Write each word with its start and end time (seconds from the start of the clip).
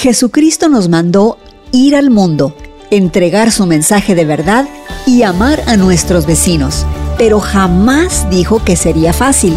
Jesucristo 0.00 0.68
nos 0.68 0.88
mandó 0.88 1.38
ir 1.72 1.96
al 1.96 2.08
mundo, 2.08 2.54
entregar 2.92 3.50
su 3.50 3.66
mensaje 3.66 4.14
de 4.14 4.24
verdad 4.24 4.68
y 5.06 5.24
amar 5.24 5.60
a 5.66 5.76
nuestros 5.76 6.24
vecinos, 6.24 6.86
pero 7.18 7.40
jamás 7.40 8.30
dijo 8.30 8.62
que 8.62 8.76
sería 8.76 9.12
fácil. 9.12 9.56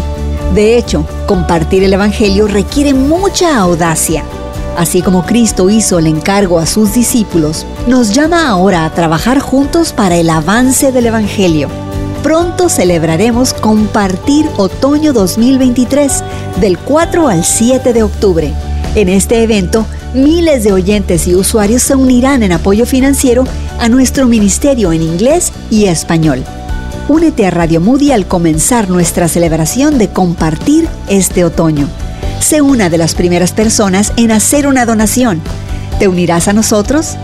De 0.52 0.76
hecho, 0.76 1.06
compartir 1.28 1.84
el 1.84 1.92
Evangelio 1.92 2.48
requiere 2.48 2.92
mucha 2.92 3.56
audacia. 3.56 4.24
Así 4.76 5.00
como 5.00 5.24
Cristo 5.24 5.70
hizo 5.70 6.00
el 6.00 6.08
encargo 6.08 6.58
a 6.58 6.66
sus 6.66 6.92
discípulos, 6.92 7.64
nos 7.86 8.12
llama 8.12 8.48
ahora 8.48 8.84
a 8.84 8.92
trabajar 8.92 9.38
juntos 9.38 9.92
para 9.92 10.16
el 10.16 10.28
avance 10.28 10.90
del 10.90 11.06
Evangelio. 11.06 11.68
Pronto 12.24 12.68
celebraremos 12.68 13.54
Compartir 13.54 14.48
Otoño 14.56 15.12
2023 15.12 16.24
del 16.60 16.78
4 16.78 17.28
al 17.28 17.44
7 17.44 17.92
de 17.92 18.02
octubre. 18.02 18.52
En 18.96 19.08
este 19.08 19.44
evento, 19.44 19.86
miles 20.14 20.64
de 20.64 20.72
oyentes 20.72 21.26
y 21.26 21.34
usuarios 21.34 21.82
se 21.82 21.94
unirán 21.94 22.42
en 22.42 22.52
apoyo 22.52 22.86
financiero 22.86 23.44
a 23.78 23.88
nuestro 23.88 24.26
ministerio 24.26 24.92
en 24.92 25.02
inglés 25.02 25.52
y 25.70 25.86
español. 25.86 26.42
Únete 27.08 27.46
a 27.46 27.50
Radio 27.50 27.80
Moody 27.80 28.12
al 28.12 28.26
comenzar 28.26 28.88
nuestra 28.88 29.28
celebración 29.28 29.98
de 29.98 30.08
compartir 30.08 30.88
este 31.08 31.44
otoño. 31.44 31.88
Sé 32.40 32.62
una 32.62 32.90
de 32.90 32.98
las 32.98 33.14
primeras 33.14 33.52
personas 33.52 34.12
en 34.16 34.30
hacer 34.30 34.66
una 34.66 34.86
donación. 34.86 35.40
¿Te 35.98 36.08
unirás 36.08 36.48
a 36.48 36.52
nosotros? 36.52 37.16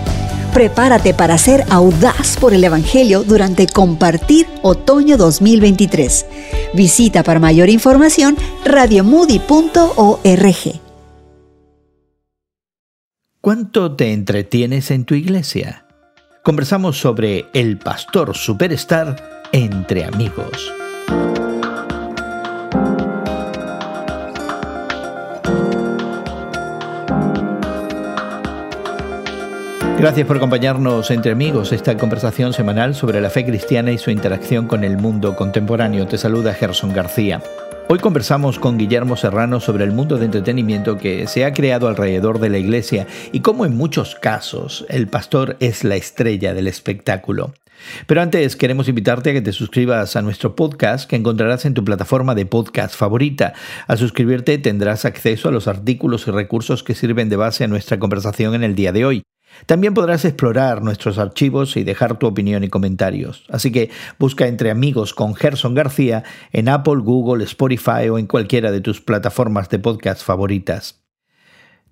Prepárate 0.52 1.14
para 1.14 1.38
ser 1.38 1.64
audaz 1.70 2.36
por 2.40 2.54
el 2.54 2.64
Evangelio 2.64 3.22
durante 3.22 3.66
Compartir 3.66 4.46
Otoño 4.62 5.16
2023. 5.16 6.26
Visita 6.74 7.22
para 7.22 7.38
mayor 7.38 7.68
información 7.68 8.36
radiomoody.org. 8.64 10.87
¿Cuánto 13.40 13.94
te 13.94 14.12
entretienes 14.12 14.90
en 14.90 15.04
tu 15.04 15.14
iglesia? 15.14 15.84
Conversamos 16.42 16.98
sobre 16.98 17.46
el 17.54 17.78
pastor 17.78 18.36
superstar 18.36 19.44
entre 19.52 20.04
amigos. 20.04 20.72
Gracias 29.98 30.26
por 30.26 30.36
acompañarnos 30.36 31.08
entre 31.12 31.30
amigos 31.30 31.72
esta 31.72 31.96
conversación 31.96 32.52
semanal 32.52 32.96
sobre 32.96 33.20
la 33.20 33.30
fe 33.30 33.46
cristiana 33.46 33.92
y 33.92 33.98
su 33.98 34.10
interacción 34.10 34.66
con 34.66 34.82
el 34.82 34.98
mundo 34.98 35.36
contemporáneo. 35.36 36.08
Te 36.08 36.18
saluda 36.18 36.54
Gerson 36.54 36.92
García. 36.92 37.40
Hoy 37.90 38.00
conversamos 38.00 38.58
con 38.58 38.76
Guillermo 38.76 39.16
Serrano 39.16 39.60
sobre 39.60 39.84
el 39.84 39.92
mundo 39.92 40.18
de 40.18 40.26
entretenimiento 40.26 40.98
que 40.98 41.26
se 41.26 41.46
ha 41.46 41.54
creado 41.54 41.88
alrededor 41.88 42.38
de 42.38 42.50
la 42.50 42.58
iglesia 42.58 43.06
y 43.32 43.40
cómo 43.40 43.64
en 43.64 43.78
muchos 43.78 44.14
casos 44.14 44.84
el 44.90 45.08
pastor 45.08 45.56
es 45.60 45.84
la 45.84 45.96
estrella 45.96 46.52
del 46.52 46.66
espectáculo. 46.66 47.54
Pero 48.06 48.20
antes 48.20 48.56
queremos 48.56 48.88
invitarte 48.88 49.30
a 49.30 49.32
que 49.32 49.40
te 49.40 49.52
suscribas 49.52 50.16
a 50.16 50.22
nuestro 50.22 50.54
podcast 50.54 51.08
que 51.08 51.16
encontrarás 51.16 51.64
en 51.64 51.72
tu 51.72 51.82
plataforma 51.82 52.34
de 52.34 52.44
podcast 52.44 52.94
favorita. 52.94 53.54
Al 53.86 53.96
suscribirte 53.96 54.58
tendrás 54.58 55.06
acceso 55.06 55.48
a 55.48 55.52
los 55.52 55.66
artículos 55.66 56.28
y 56.28 56.30
recursos 56.30 56.82
que 56.82 56.94
sirven 56.94 57.30
de 57.30 57.36
base 57.36 57.64
a 57.64 57.68
nuestra 57.68 57.98
conversación 57.98 58.54
en 58.54 58.64
el 58.64 58.74
día 58.74 58.92
de 58.92 59.06
hoy. 59.06 59.22
También 59.66 59.94
podrás 59.94 60.24
explorar 60.24 60.82
nuestros 60.82 61.18
archivos 61.18 61.76
y 61.76 61.84
dejar 61.84 62.18
tu 62.18 62.26
opinión 62.26 62.64
y 62.64 62.68
comentarios. 62.68 63.44
Así 63.48 63.72
que 63.72 63.90
busca 64.18 64.46
entre 64.46 64.70
amigos 64.70 65.14
con 65.14 65.34
Gerson 65.34 65.74
García 65.74 66.24
en 66.52 66.68
Apple, 66.68 67.00
Google, 67.02 67.44
Spotify 67.44 68.08
o 68.10 68.18
en 68.18 68.26
cualquiera 68.26 68.70
de 68.70 68.80
tus 68.80 69.00
plataformas 69.00 69.68
de 69.68 69.78
podcast 69.78 70.22
favoritas. 70.22 71.07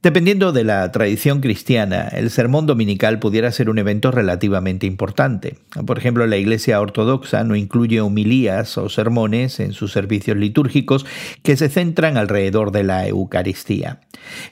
Dependiendo 0.02 0.52
de 0.52 0.62
la 0.62 0.92
tradición 0.92 1.40
cristiana, 1.40 2.08
el 2.08 2.30
sermón 2.30 2.66
dominical 2.66 3.18
pudiera 3.18 3.50
ser 3.50 3.68
un 3.70 3.78
evento 3.78 4.12
relativamente 4.12 4.86
importante. 4.86 5.58
Por 5.84 5.98
ejemplo, 5.98 6.26
la 6.26 6.36
Iglesia 6.36 6.80
Ortodoxa 6.80 7.42
no 7.44 7.56
incluye 7.56 8.00
homilías 8.00 8.78
o 8.78 8.88
sermones 8.88 9.58
en 9.58 9.72
sus 9.72 9.92
servicios 9.92 10.36
litúrgicos 10.36 11.06
que 11.42 11.56
se 11.56 11.68
centran 11.68 12.16
alrededor 12.16 12.70
de 12.70 12.84
la 12.84 13.08
Eucaristía. 13.08 14.00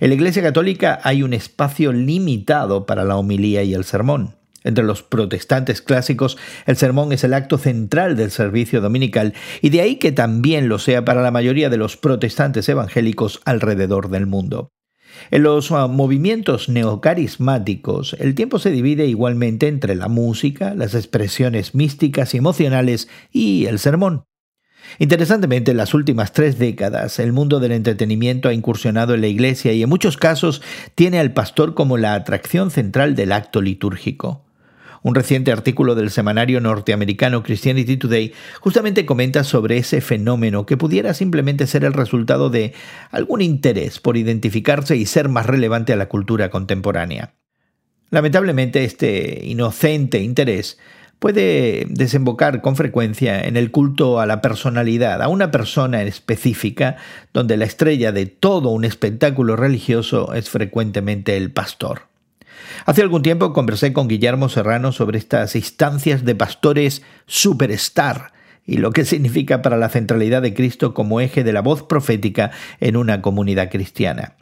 En 0.00 0.08
la 0.08 0.14
Iglesia 0.14 0.42
Católica 0.42 0.98
hay 1.04 1.22
un 1.22 1.34
espacio 1.34 1.92
limitado 1.92 2.86
para 2.86 3.04
la 3.04 3.16
homilía 3.16 3.62
y 3.62 3.74
el 3.74 3.84
sermón. 3.84 4.34
Entre 4.64 4.82
los 4.82 5.02
protestantes 5.02 5.82
clásicos, 5.82 6.38
el 6.66 6.76
sermón 6.76 7.12
es 7.12 7.22
el 7.22 7.34
acto 7.34 7.58
central 7.58 8.16
del 8.16 8.30
servicio 8.30 8.80
dominical 8.80 9.34
y 9.60 9.68
de 9.68 9.82
ahí 9.82 9.96
que 9.96 10.10
también 10.10 10.68
lo 10.68 10.78
sea 10.78 11.04
para 11.04 11.22
la 11.22 11.30
mayoría 11.30 11.68
de 11.68 11.76
los 11.76 11.98
protestantes 11.98 12.68
evangélicos 12.68 13.42
alrededor 13.44 14.08
del 14.08 14.26
mundo. 14.26 14.70
En 15.30 15.42
los 15.42 15.72
ah, 15.72 15.86
movimientos 15.86 16.68
neocarismáticos, 16.68 18.14
el 18.20 18.34
tiempo 18.34 18.58
se 18.58 18.70
divide 18.70 19.06
igualmente 19.06 19.68
entre 19.68 19.94
la 19.94 20.08
música, 20.08 20.74
las 20.74 20.94
expresiones 20.94 21.74
místicas 21.74 22.34
y 22.34 22.38
emocionales 22.38 23.08
y 23.32 23.66
el 23.66 23.78
sermón. 23.78 24.24
Interesantemente, 24.98 25.72
en 25.72 25.76
las 25.76 25.94
últimas 25.94 26.32
tres 26.32 26.58
décadas, 26.58 27.18
el 27.18 27.32
mundo 27.32 27.58
del 27.58 27.72
entretenimiento 27.72 28.48
ha 28.48 28.54
incursionado 28.54 29.14
en 29.14 29.22
la 29.22 29.26
iglesia 29.26 29.72
y 29.72 29.82
en 29.82 29.88
muchos 29.88 30.16
casos 30.16 30.62
tiene 30.94 31.18
al 31.18 31.32
pastor 31.32 31.74
como 31.74 31.96
la 31.96 32.14
atracción 32.14 32.70
central 32.70 33.14
del 33.14 33.32
acto 33.32 33.60
litúrgico. 33.60 34.44
Un 35.04 35.14
reciente 35.14 35.52
artículo 35.52 35.94
del 35.94 36.10
semanario 36.10 36.62
norteamericano 36.62 37.42
Christianity 37.42 37.98
Today 37.98 38.32
justamente 38.60 39.04
comenta 39.04 39.44
sobre 39.44 39.76
ese 39.76 40.00
fenómeno 40.00 40.64
que 40.64 40.78
pudiera 40.78 41.12
simplemente 41.12 41.66
ser 41.66 41.84
el 41.84 41.92
resultado 41.92 42.48
de 42.48 42.72
algún 43.10 43.42
interés 43.42 44.00
por 44.00 44.16
identificarse 44.16 44.96
y 44.96 45.04
ser 45.04 45.28
más 45.28 45.44
relevante 45.44 45.92
a 45.92 45.96
la 45.96 46.08
cultura 46.08 46.48
contemporánea. 46.48 47.34
Lamentablemente 48.08 48.84
este 48.84 49.42
inocente 49.44 50.22
interés 50.22 50.78
puede 51.18 51.84
desembocar 51.90 52.62
con 52.62 52.74
frecuencia 52.74 53.42
en 53.42 53.58
el 53.58 53.70
culto 53.70 54.20
a 54.20 54.26
la 54.26 54.40
personalidad, 54.40 55.20
a 55.20 55.28
una 55.28 55.50
persona 55.50 56.02
específica, 56.02 56.96
donde 57.34 57.58
la 57.58 57.66
estrella 57.66 58.10
de 58.10 58.24
todo 58.24 58.70
un 58.70 58.86
espectáculo 58.86 59.54
religioso 59.54 60.32
es 60.32 60.48
frecuentemente 60.48 61.36
el 61.36 61.52
pastor. 61.52 62.13
Hace 62.86 63.02
algún 63.02 63.22
tiempo 63.22 63.52
conversé 63.52 63.92
con 63.92 64.08
Guillermo 64.08 64.48
Serrano 64.48 64.92
sobre 64.92 65.18
estas 65.18 65.56
instancias 65.56 66.24
de 66.24 66.34
pastores 66.34 67.02
superstar 67.26 68.32
y 68.66 68.78
lo 68.78 68.92
que 68.92 69.04
significa 69.04 69.62
para 69.62 69.76
la 69.76 69.88
centralidad 69.88 70.42
de 70.42 70.54
Cristo 70.54 70.94
como 70.94 71.20
eje 71.20 71.44
de 71.44 71.52
la 71.52 71.60
voz 71.60 71.82
profética 71.82 72.50
en 72.80 72.96
una 72.96 73.20
comunidad 73.20 73.70
cristiana. 73.70 74.34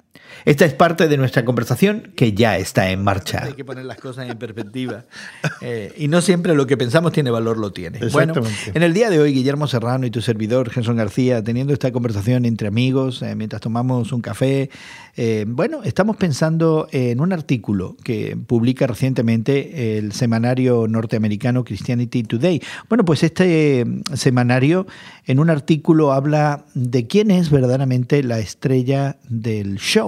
Esta 0.44 0.64
es 0.64 0.74
parte 0.74 1.08
de 1.08 1.16
nuestra 1.16 1.44
conversación 1.44 2.12
que 2.16 2.32
ya 2.32 2.56
está 2.56 2.90
en 2.90 3.04
marcha. 3.04 3.44
Hay 3.44 3.52
que 3.54 3.64
poner 3.64 3.84
las 3.84 3.98
cosas 3.98 4.28
en 4.28 4.38
perspectiva. 4.38 5.04
Eh, 5.60 5.92
y 5.96 6.08
no 6.08 6.20
siempre 6.20 6.54
lo 6.54 6.66
que 6.66 6.76
pensamos 6.76 7.12
tiene 7.12 7.30
valor, 7.30 7.56
lo 7.56 7.72
tiene. 7.72 8.00
Bueno, 8.10 8.34
en 8.74 8.82
el 8.82 8.92
día 8.92 9.10
de 9.10 9.20
hoy, 9.20 9.32
Guillermo 9.32 9.68
Serrano 9.68 10.06
y 10.06 10.10
tu 10.10 10.20
servidor, 10.20 10.70
Gerson 10.70 10.96
García, 10.96 11.42
teniendo 11.42 11.72
esta 11.72 11.92
conversación 11.92 12.44
entre 12.46 12.68
amigos, 12.68 13.22
eh, 13.22 13.36
mientras 13.36 13.62
tomamos 13.62 14.12
un 14.12 14.20
café, 14.22 14.70
eh, 15.16 15.44
bueno, 15.46 15.82
estamos 15.84 16.16
pensando 16.16 16.88
en 16.90 17.20
un 17.20 17.32
artículo 17.32 17.96
que 18.02 18.36
publica 18.46 18.88
recientemente 18.88 19.98
el 19.98 20.12
semanario 20.12 20.88
norteamericano 20.88 21.64
Christianity 21.64 22.24
Today. 22.24 22.60
Bueno, 22.88 23.04
pues 23.04 23.22
este 23.22 23.84
semanario 24.14 24.86
en 25.26 25.38
un 25.38 25.50
artículo 25.50 26.12
habla 26.12 26.64
de 26.74 27.06
quién 27.06 27.30
es 27.30 27.50
verdaderamente 27.50 28.22
la 28.24 28.40
estrella 28.40 29.16
del 29.28 29.76
show 29.76 30.01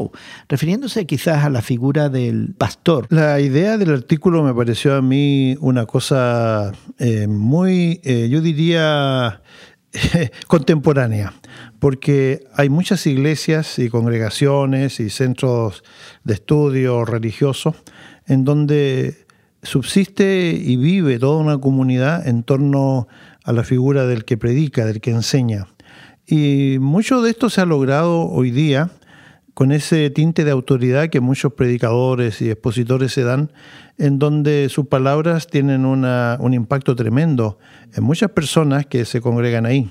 refiriéndose 0.48 1.06
quizás 1.06 1.44
a 1.44 1.50
la 1.50 1.62
figura 1.62 2.08
del 2.08 2.54
pastor. 2.56 3.06
La 3.10 3.40
idea 3.40 3.78
del 3.78 3.92
artículo 3.92 4.42
me 4.42 4.54
pareció 4.54 4.94
a 4.94 5.02
mí 5.02 5.56
una 5.60 5.86
cosa 5.86 6.72
eh, 6.98 7.26
muy, 7.26 8.00
eh, 8.04 8.28
yo 8.30 8.40
diría, 8.40 9.42
contemporánea, 10.46 11.32
porque 11.78 12.46
hay 12.54 12.68
muchas 12.68 13.06
iglesias 13.06 13.78
y 13.78 13.88
congregaciones 13.88 15.00
y 15.00 15.10
centros 15.10 15.84
de 16.24 16.34
estudio 16.34 17.04
religiosos 17.04 17.76
en 18.26 18.44
donde 18.44 19.26
subsiste 19.62 20.52
y 20.52 20.76
vive 20.76 21.18
toda 21.18 21.38
una 21.38 21.58
comunidad 21.58 22.26
en 22.26 22.42
torno 22.42 23.08
a 23.44 23.52
la 23.52 23.64
figura 23.64 24.06
del 24.06 24.24
que 24.24 24.36
predica, 24.36 24.84
del 24.84 25.00
que 25.00 25.10
enseña. 25.10 25.66
Y 26.26 26.78
mucho 26.80 27.20
de 27.20 27.30
esto 27.30 27.50
se 27.50 27.60
ha 27.60 27.66
logrado 27.66 28.28
hoy 28.28 28.50
día 28.50 28.90
con 29.54 29.70
ese 29.70 30.10
tinte 30.10 30.44
de 30.44 30.50
autoridad 30.50 31.08
que 31.08 31.20
muchos 31.20 31.52
predicadores 31.54 32.42
y 32.42 32.50
expositores 32.50 33.12
se 33.12 33.22
dan, 33.22 33.52
en 33.96 34.18
donde 34.18 34.68
sus 34.68 34.88
palabras 34.88 35.46
tienen 35.46 35.84
un 35.86 36.54
impacto 36.54 36.96
tremendo 36.96 37.58
en 37.94 38.02
muchas 38.02 38.32
personas 38.32 38.86
que 38.86 39.04
se 39.04 39.20
congregan 39.20 39.66
ahí. 39.66 39.90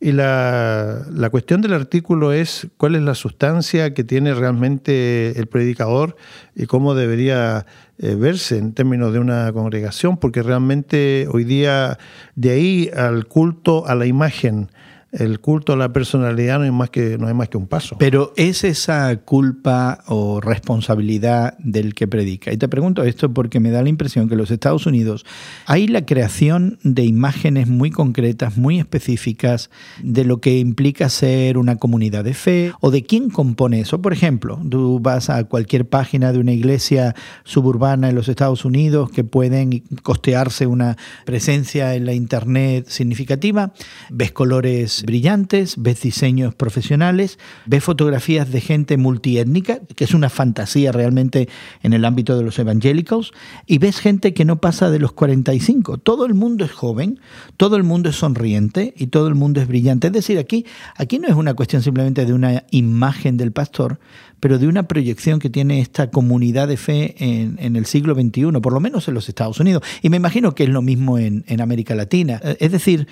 Y 0.00 0.12
la, 0.12 1.28
cuestión 1.30 1.62
del 1.62 1.72
artículo 1.72 2.32
es 2.32 2.66
cuál 2.76 2.96
es 2.96 3.02
la 3.02 3.14
sustancia 3.14 3.94
que 3.94 4.02
tiene 4.02 4.34
realmente 4.34 5.38
el 5.38 5.46
predicador 5.46 6.16
y 6.56 6.66
cómo 6.66 6.94
debería 6.94 7.64
eh, 7.98 8.16
verse 8.16 8.58
en 8.58 8.74
términos 8.74 9.12
de 9.12 9.20
una 9.20 9.52
congregación, 9.52 10.16
porque 10.16 10.42
realmente 10.42 11.28
hoy 11.30 11.44
día 11.44 11.98
de 12.34 12.50
ahí 12.50 12.90
al 12.94 13.26
culto, 13.26 13.86
a 13.86 13.94
la 13.94 14.06
imagen, 14.06 14.68
el 15.14 15.40
culto 15.40 15.74
a 15.74 15.76
la 15.76 15.92
personalidad 15.92 16.58
no 16.58 16.64
es 16.64 16.72
más 16.72 16.90
que, 16.90 17.18
no 17.18 17.28
es 17.28 17.34
más 17.34 17.48
que 17.48 17.56
un 17.56 17.66
paso. 17.66 17.96
Pero 17.98 18.32
es 18.36 18.64
esa 18.64 19.16
culpa 19.20 20.00
o 20.06 20.40
responsabilidad 20.40 21.56
del 21.58 21.94
que 21.94 22.08
predica. 22.08 22.52
Y 22.52 22.56
te 22.56 22.68
pregunto 22.68 23.04
esto 23.04 23.32
porque 23.32 23.60
me 23.60 23.70
da 23.70 23.82
la 23.82 23.88
impresión 23.88 24.28
que 24.28 24.34
en 24.34 24.38
los 24.38 24.50
Estados 24.50 24.86
Unidos 24.86 25.24
hay 25.66 25.86
la 25.86 26.04
creación 26.04 26.78
de 26.82 27.04
imágenes 27.04 27.68
muy 27.68 27.90
concretas, 27.90 28.56
muy 28.56 28.78
específicas 28.78 29.70
de 30.02 30.24
lo 30.24 30.40
que 30.40 30.58
implica 30.58 31.08
ser 31.08 31.58
una 31.58 31.76
comunidad 31.76 32.24
de 32.24 32.34
fe 32.34 32.72
o 32.80 32.90
de 32.90 33.04
quién 33.04 33.30
compone 33.30 33.80
eso. 33.80 34.02
Por 34.02 34.12
ejemplo, 34.12 34.60
tú 34.68 34.98
vas 35.00 35.30
a 35.30 35.44
cualquier 35.44 35.88
página 35.88 36.32
de 36.32 36.38
una 36.38 36.52
iglesia 36.52 37.14
suburbana 37.44 38.08
en 38.08 38.14
los 38.16 38.28
Estados 38.28 38.64
Unidos 38.64 39.10
que 39.10 39.22
pueden 39.22 39.84
costearse 40.02 40.66
una 40.66 40.96
presencia 41.24 41.94
en 41.94 42.06
la 42.06 42.14
internet 42.14 42.86
significativa, 42.88 43.72
ves 44.10 44.32
colores 44.32 45.03
brillantes, 45.04 45.76
ves 45.78 46.02
diseños 46.02 46.54
profesionales, 46.54 47.38
ves 47.66 47.84
fotografías 47.84 48.50
de 48.50 48.60
gente 48.60 48.96
multiétnica, 48.96 49.80
que 49.94 50.04
es 50.04 50.14
una 50.14 50.30
fantasía 50.30 50.92
realmente 50.92 51.48
en 51.82 51.92
el 51.92 52.04
ámbito 52.04 52.36
de 52.36 52.44
los 52.44 52.58
evangélicos, 52.58 53.32
y 53.66 53.78
ves 53.78 54.00
gente 54.00 54.34
que 54.34 54.44
no 54.44 54.60
pasa 54.60 54.90
de 54.90 54.98
los 54.98 55.12
45. 55.12 55.98
Todo 55.98 56.26
el 56.26 56.34
mundo 56.34 56.64
es 56.64 56.72
joven, 56.72 57.20
todo 57.56 57.76
el 57.76 57.84
mundo 57.84 58.10
es 58.10 58.16
sonriente 58.16 58.94
y 58.96 59.08
todo 59.08 59.28
el 59.28 59.34
mundo 59.34 59.60
es 59.60 59.68
brillante. 59.68 60.08
Es 60.08 60.12
decir, 60.12 60.38
aquí, 60.38 60.66
aquí 60.96 61.18
no 61.18 61.28
es 61.28 61.34
una 61.34 61.54
cuestión 61.54 61.82
simplemente 61.82 62.26
de 62.26 62.32
una 62.32 62.64
imagen 62.70 63.36
del 63.36 63.52
pastor, 63.52 63.98
pero 64.44 64.58
de 64.58 64.68
una 64.68 64.82
proyección 64.88 65.38
que 65.38 65.48
tiene 65.48 65.80
esta 65.80 66.10
comunidad 66.10 66.68
de 66.68 66.76
fe 66.76 67.14
en, 67.18 67.76
el 67.76 67.86
siglo 67.86 68.14
XXI, 68.14 68.60
por 68.60 68.74
lo 68.74 68.80
menos 68.80 69.08
en 69.08 69.14
los 69.14 69.28
Estados 69.30 69.58
Unidos. 69.58 69.82
Y 70.02 70.10
me 70.10 70.18
imagino 70.18 70.54
que 70.54 70.64
es 70.64 70.68
lo 70.68 70.82
mismo 70.82 71.18
en, 71.18 71.44
América 71.62 71.94
Latina. 71.94 72.42
Es 72.60 72.70
decir, 72.70 73.08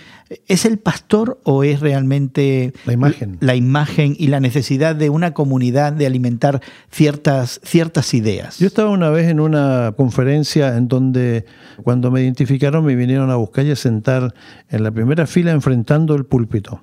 ¿es 0.46 0.66
el 0.66 0.78
pastor 0.78 1.40
o 1.44 1.64
es 1.64 1.80
realmente 1.82 2.72
la 2.86 2.92
imagen. 2.94 3.36
la 3.40 3.54
imagen 3.54 4.16
y 4.18 4.28
la 4.28 4.40
necesidad 4.40 4.96
de 4.96 5.10
una 5.10 5.34
comunidad 5.34 5.92
de 5.92 6.06
alimentar 6.06 6.60
ciertas, 6.90 7.60
ciertas 7.62 8.14
ideas? 8.14 8.58
Yo 8.58 8.66
estaba 8.66 8.90
una 8.90 9.10
vez 9.10 9.28
en 9.28 9.40
una 9.40 9.92
conferencia 9.96 10.76
en 10.76 10.88
donde 10.88 11.44
cuando 11.82 12.10
me 12.10 12.22
identificaron 12.22 12.84
me 12.84 12.94
vinieron 12.94 13.30
a 13.30 13.36
buscar 13.36 13.66
y 13.66 13.72
a 13.72 13.76
sentar 13.76 14.34
en 14.70 14.82
la 14.82 14.90
primera 14.90 15.26
fila 15.26 15.52
enfrentando 15.52 16.14
el 16.14 16.24
púlpito. 16.24 16.80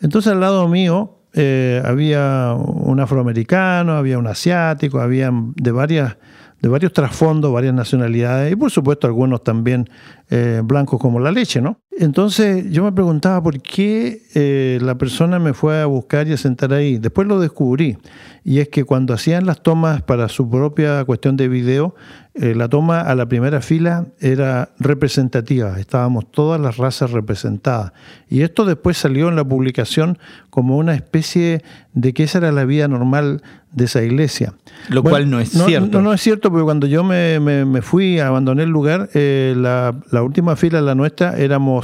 Entonces 0.00 0.32
al 0.32 0.40
lado 0.40 0.68
mío 0.68 1.18
eh, 1.32 1.82
había 1.84 2.54
un 2.54 3.00
afroamericano, 3.00 3.92
había 3.92 4.18
un 4.18 4.26
asiático, 4.28 5.00
había 5.00 5.32
de 5.32 5.72
varias 5.72 6.16
de 6.64 6.70
varios 6.70 6.94
trasfondos, 6.94 7.52
varias 7.52 7.74
nacionalidades 7.74 8.50
y 8.50 8.56
por 8.56 8.70
supuesto 8.70 9.06
algunos 9.06 9.44
también 9.44 9.86
eh, 10.30 10.62
blancos 10.64 10.98
como 10.98 11.20
la 11.20 11.30
leche, 11.30 11.60
¿no? 11.60 11.80
Entonces 11.98 12.70
yo 12.70 12.82
me 12.82 12.92
preguntaba 12.92 13.42
por 13.42 13.60
qué 13.60 14.22
eh, 14.34 14.78
la 14.82 14.96
persona 14.96 15.38
me 15.38 15.54
fue 15.54 15.80
a 15.80 15.86
buscar 15.86 16.26
y 16.26 16.32
a 16.32 16.36
sentar 16.36 16.72
ahí. 16.72 16.98
Después 16.98 17.28
lo 17.28 17.38
descubrí 17.38 17.98
y 18.42 18.58
es 18.58 18.68
que 18.68 18.84
cuando 18.84 19.14
hacían 19.14 19.46
las 19.46 19.62
tomas 19.62 20.02
para 20.02 20.28
su 20.28 20.50
propia 20.50 21.04
cuestión 21.04 21.36
de 21.36 21.48
video, 21.48 21.94
eh, 22.34 22.54
la 22.54 22.68
toma 22.68 23.00
a 23.00 23.14
la 23.14 23.26
primera 23.26 23.60
fila 23.60 24.06
era 24.20 24.70
representativa, 24.78 25.78
estábamos 25.78 26.30
todas 26.30 26.60
las 26.60 26.76
razas 26.76 27.12
representadas. 27.12 27.92
Y 28.28 28.42
esto 28.42 28.64
después 28.64 28.98
salió 28.98 29.28
en 29.28 29.36
la 29.36 29.44
publicación 29.44 30.18
como 30.50 30.76
una 30.76 30.94
especie 30.94 31.62
de 31.92 32.12
que 32.12 32.24
esa 32.24 32.38
era 32.38 32.52
la 32.52 32.64
vida 32.64 32.88
normal 32.88 33.40
de 33.72 33.84
esa 33.84 34.02
iglesia. 34.02 34.52
Lo 34.88 35.02
cual 35.02 35.30
no 35.30 35.40
es 35.40 35.50
cierto. 35.50 35.98
No, 35.98 36.02
no, 36.02 36.12
es 36.12 36.20
cierto, 36.20 36.50
porque 36.50 36.64
cuando 36.64 36.86
yo 36.86 37.02
me, 37.02 37.40
me, 37.40 37.82
fui, 37.82 38.18
abandoné 38.18 38.64
el 38.64 38.70
lugar, 38.70 39.08
eh, 39.14 39.54
la, 39.56 39.94
la, 40.10 40.22
última 40.22 40.54
fila, 40.56 40.80
la 40.80 40.94
nuestra, 40.94 41.36
éramos 41.38 41.83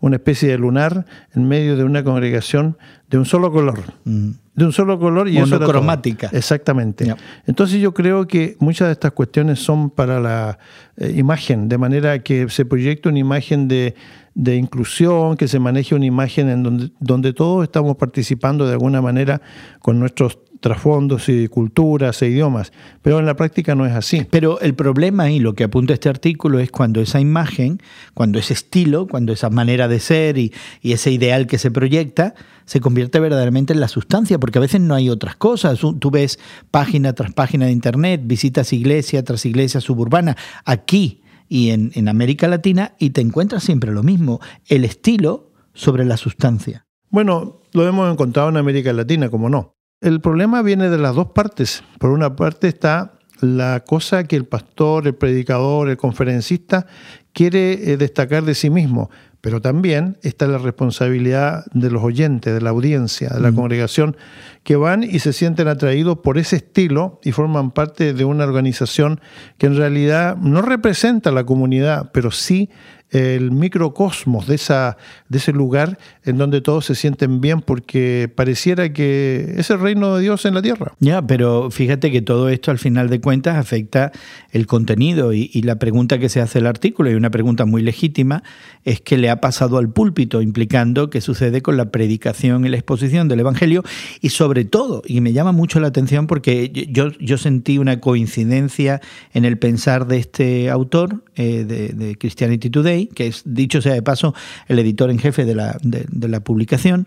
una 0.00 0.16
especie 0.16 0.48
de 0.48 0.58
lunar 0.58 1.06
en 1.34 1.46
medio 1.48 1.76
de 1.76 1.84
una 1.84 2.02
congregación 2.02 2.76
de 3.08 3.18
un 3.18 3.24
solo 3.24 3.52
color. 3.52 3.80
Mm 4.04 4.30
de 4.60 4.66
un 4.66 4.72
solo 4.72 4.98
color 4.98 5.28
y 5.28 5.38
eso 5.38 5.58
cromática. 5.58 6.28
Exactamente. 6.32 7.14
Entonces 7.46 7.80
yo 7.80 7.94
creo 7.94 8.26
que 8.26 8.56
muchas 8.60 8.88
de 8.88 8.92
estas 8.92 9.12
cuestiones 9.12 9.58
son 9.58 9.88
para 9.90 10.20
la 10.20 10.58
eh, 10.98 11.14
imagen, 11.16 11.68
de 11.68 11.78
manera 11.78 12.22
que 12.22 12.48
se 12.50 12.66
proyecte 12.66 13.08
una 13.08 13.18
imagen 13.18 13.68
de, 13.68 13.94
de 14.34 14.56
inclusión, 14.56 15.36
que 15.36 15.48
se 15.48 15.58
maneje 15.58 15.94
una 15.94 16.04
imagen 16.04 16.50
en 16.50 16.62
donde, 16.62 16.90
donde 17.00 17.32
todos 17.32 17.64
estamos 17.64 17.96
participando 17.96 18.66
de 18.66 18.72
alguna 18.72 19.00
manera 19.00 19.40
con 19.80 19.98
nuestros 19.98 20.38
trasfondos 20.60 21.28
y 21.28 21.48
culturas 21.48 22.20
e 22.22 22.28
idiomas, 22.28 22.72
pero 23.02 23.18
en 23.18 23.26
la 23.26 23.34
práctica 23.34 23.74
no 23.74 23.86
es 23.86 23.92
así. 23.92 24.26
Pero 24.30 24.60
el 24.60 24.74
problema 24.74 25.30
y 25.30 25.40
lo 25.40 25.54
que 25.54 25.64
apunta 25.64 25.94
este 25.94 26.08
artículo 26.08 26.58
es 26.58 26.70
cuando 26.70 27.00
esa 27.00 27.20
imagen, 27.20 27.80
cuando 28.14 28.38
ese 28.38 28.52
estilo, 28.52 29.06
cuando 29.06 29.32
esa 29.32 29.50
manera 29.50 29.88
de 29.88 30.00
ser 30.00 30.38
y, 30.38 30.52
y 30.82 30.92
ese 30.92 31.10
ideal 31.10 31.46
que 31.46 31.58
se 31.58 31.70
proyecta, 31.70 32.34
se 32.66 32.80
convierte 32.80 33.18
verdaderamente 33.18 33.72
en 33.72 33.80
la 33.80 33.88
sustancia, 33.88 34.38
porque 34.38 34.58
a 34.58 34.60
veces 34.60 34.80
no 34.80 34.94
hay 34.94 35.08
otras 35.08 35.36
cosas. 35.36 35.80
Tú 35.80 36.10
ves 36.10 36.38
página 36.70 37.14
tras 37.14 37.32
página 37.32 37.66
de 37.66 37.72
Internet, 37.72 38.20
visitas 38.24 38.72
iglesia 38.72 39.24
tras 39.24 39.44
iglesia 39.46 39.80
suburbana, 39.80 40.36
aquí 40.64 41.22
y 41.48 41.70
en, 41.70 41.90
en 41.94 42.08
América 42.08 42.46
Latina, 42.46 42.94
y 42.98 43.10
te 43.10 43.22
encuentras 43.22 43.64
siempre 43.64 43.90
lo 43.90 44.04
mismo, 44.04 44.40
el 44.68 44.84
estilo 44.84 45.50
sobre 45.74 46.04
la 46.04 46.16
sustancia. 46.16 46.86
Bueno, 47.08 47.62
lo 47.72 47.88
hemos 47.88 48.12
encontrado 48.12 48.50
en 48.50 48.56
América 48.56 48.92
Latina, 48.92 49.30
como 49.30 49.48
no. 49.48 49.79
El 50.00 50.22
problema 50.22 50.62
viene 50.62 50.88
de 50.88 50.96
las 50.96 51.14
dos 51.14 51.28
partes. 51.32 51.84
Por 51.98 52.10
una 52.10 52.34
parte 52.34 52.68
está 52.68 53.12
la 53.42 53.80
cosa 53.80 54.24
que 54.24 54.36
el 54.36 54.46
pastor, 54.46 55.06
el 55.06 55.14
predicador, 55.14 55.90
el 55.90 55.98
conferencista 55.98 56.86
quiere 57.34 57.92
eh, 57.92 57.96
destacar 57.98 58.44
de 58.44 58.54
sí 58.54 58.70
mismo, 58.70 59.10
pero 59.42 59.60
también 59.60 60.16
está 60.22 60.46
la 60.46 60.56
responsabilidad 60.56 61.66
de 61.74 61.90
los 61.90 62.02
oyentes, 62.02 62.52
de 62.52 62.60
la 62.62 62.70
audiencia, 62.70 63.28
de 63.28 63.40
la 63.40 63.52
congregación, 63.52 64.16
que 64.64 64.76
van 64.76 65.02
y 65.02 65.18
se 65.18 65.34
sienten 65.34 65.68
atraídos 65.68 66.18
por 66.18 66.38
ese 66.38 66.56
estilo 66.56 67.20
y 67.22 67.32
forman 67.32 67.70
parte 67.70 68.14
de 68.14 68.24
una 68.24 68.44
organización 68.44 69.20
que 69.58 69.66
en 69.66 69.76
realidad 69.76 70.36
no 70.36 70.62
representa 70.62 71.28
a 71.28 71.34
la 71.34 71.44
comunidad, 71.44 72.10
pero 72.12 72.30
sí 72.30 72.70
el 73.10 73.50
microcosmos 73.50 74.46
de, 74.46 74.54
esa, 74.54 74.96
de 75.28 75.38
ese 75.38 75.52
lugar 75.52 75.98
en 76.24 76.38
donde 76.38 76.60
todos 76.60 76.84
se 76.86 76.94
sienten 76.94 77.40
bien 77.40 77.60
porque 77.60 78.30
pareciera 78.34 78.92
que 78.92 79.54
es 79.56 79.70
el 79.70 79.80
reino 79.80 80.16
de 80.16 80.22
Dios 80.22 80.44
en 80.44 80.54
la 80.54 80.62
tierra. 80.62 80.92
Ya, 81.00 81.22
pero 81.22 81.70
fíjate 81.70 82.10
que 82.10 82.22
todo 82.22 82.48
esto 82.48 82.70
al 82.70 82.78
final 82.78 83.08
de 83.08 83.20
cuentas 83.20 83.56
afecta 83.56 84.12
el 84.52 84.66
contenido 84.66 85.32
y, 85.32 85.50
y 85.52 85.62
la 85.62 85.76
pregunta 85.76 86.18
que 86.18 86.28
se 86.28 86.40
hace 86.40 86.58
el 86.58 86.66
artículo, 86.66 87.10
y 87.10 87.14
una 87.14 87.30
pregunta 87.30 87.64
muy 87.64 87.82
legítima, 87.82 88.42
es 88.84 89.00
que 89.00 89.18
le 89.18 89.30
ha 89.30 89.40
pasado 89.40 89.78
al 89.78 89.90
púlpito, 89.90 90.42
implicando 90.42 91.10
qué 91.10 91.20
sucede 91.20 91.62
con 91.62 91.76
la 91.76 91.90
predicación 91.90 92.64
y 92.64 92.68
la 92.68 92.76
exposición 92.76 93.28
del 93.28 93.40
Evangelio 93.40 93.82
y 94.20 94.30
sobre 94.30 94.64
todo, 94.64 95.02
y 95.06 95.20
me 95.20 95.32
llama 95.32 95.52
mucho 95.52 95.80
la 95.80 95.88
atención 95.88 96.26
porque 96.26 96.70
yo, 96.90 97.10
yo 97.18 97.38
sentí 97.38 97.78
una 97.78 98.00
coincidencia 98.00 99.00
en 99.32 99.44
el 99.44 99.58
pensar 99.58 100.06
de 100.06 100.18
este 100.18 100.70
autor 100.70 101.22
eh, 101.36 101.64
de, 101.64 101.88
de 101.88 102.16
Christianity 102.16 102.70
Today, 102.70 102.99
que 103.08 103.26
es, 103.26 103.42
dicho 103.44 103.82
sea 103.82 103.94
de 103.94 104.02
paso, 104.02 104.34
el 104.68 104.78
editor 104.78 105.10
en 105.10 105.18
jefe 105.18 105.44
de 105.44 105.54
la, 105.54 105.78
de, 105.82 106.28
la 106.28 106.40
publicación, 106.40 107.06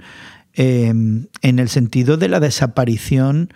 eh, 0.55 0.87
en 0.87 1.59
el 1.59 1.69
sentido 1.69 2.17
de 2.17 2.29
la 2.29 2.39
desaparición 2.39 3.49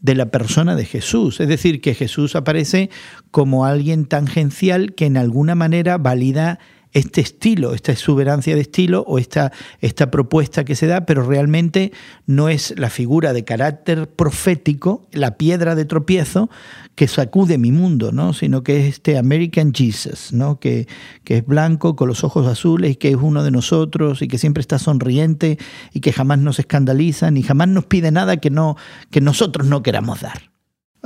de 0.00 0.14
la 0.14 0.26
persona 0.26 0.76
de 0.76 0.84
Jesús. 0.84 1.40
Es 1.40 1.48
decir, 1.48 1.80
que 1.80 1.94
Jesús 1.94 2.36
aparece 2.36 2.90
como 3.30 3.64
alguien 3.64 4.04
tangencial 4.04 4.94
que 4.94 5.06
en 5.06 5.16
alguna 5.16 5.54
manera 5.54 5.96
valida 5.96 6.58
este 6.94 7.20
estilo, 7.20 7.74
esta 7.74 7.92
exuberancia 7.92 8.54
de 8.54 8.62
estilo 8.62 9.04
o 9.06 9.18
esta, 9.18 9.52
esta 9.80 10.10
propuesta 10.10 10.64
que 10.64 10.76
se 10.76 10.86
da, 10.86 11.04
pero 11.04 11.26
realmente 11.26 11.92
no 12.26 12.48
es 12.48 12.72
la 12.78 12.88
figura 12.88 13.32
de 13.32 13.44
carácter 13.44 14.08
profético, 14.08 15.06
la 15.12 15.36
piedra 15.36 15.74
de 15.74 15.84
tropiezo 15.84 16.48
que 16.94 17.08
sacude 17.08 17.58
mi 17.58 17.72
mundo, 17.72 18.12
¿no? 18.12 18.32
sino 18.32 18.62
que 18.62 18.80
es 18.80 18.94
este 18.94 19.18
American 19.18 19.74
Jesus, 19.74 20.32
¿no? 20.32 20.60
que, 20.60 20.86
que 21.24 21.38
es 21.38 21.46
blanco, 21.46 21.96
con 21.96 22.08
los 22.08 22.22
ojos 22.22 22.46
azules, 22.46 22.92
y 22.92 22.96
que 22.96 23.10
es 23.10 23.16
uno 23.16 23.42
de 23.42 23.50
nosotros 23.50 24.22
y 24.22 24.28
que 24.28 24.38
siempre 24.38 24.60
está 24.60 24.78
sonriente 24.78 25.58
y 25.92 26.00
que 26.00 26.12
jamás 26.12 26.38
nos 26.38 26.60
escandaliza 26.60 27.30
ni 27.32 27.42
jamás 27.42 27.68
nos 27.68 27.86
pide 27.86 28.12
nada 28.12 28.36
que, 28.36 28.50
no, 28.50 28.76
que 29.10 29.20
nosotros 29.20 29.66
no 29.66 29.82
queramos 29.82 30.20
dar. 30.20 30.53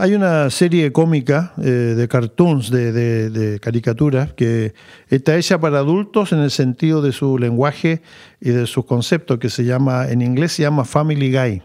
Hay 0.01 0.15
una 0.15 0.49
serie 0.51 0.93
cómica 0.93 1.55
eh, 1.61 1.63
de 1.97 2.07
cartoons, 2.07 2.71
de, 2.71 3.59
caricaturas, 3.61 4.33
que 4.33 4.73
está 5.09 5.37
hecha 5.37 5.59
para 5.59 5.79
adultos 5.79 6.31
en 6.31 6.39
el 6.39 6.53
sentido 6.53 7.03
de 7.03 7.11
su 7.11 7.37
lenguaje 7.37 8.01
y 8.41 8.51
de 8.51 8.69
sus 8.69 8.85
conceptos, 8.85 9.41
que 9.41 9.51
se 9.51 9.65
llama, 9.65 10.09
en 10.09 10.23
inglés 10.23 10.53
se 10.53 10.63
llama 10.63 10.85
Family 10.85 11.33
Guy. 11.33 11.63